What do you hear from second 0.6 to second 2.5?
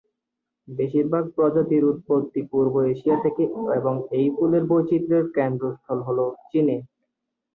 বেশিরভাগ প্রজাতির উৎপত্তি